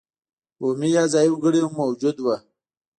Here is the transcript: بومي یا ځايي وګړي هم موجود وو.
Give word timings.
بومي 0.59 0.89
یا 0.97 1.03
ځايي 1.13 1.29
وګړي 1.31 1.59
هم 1.63 1.73
موجود 1.81 2.15
وو. 2.19 2.35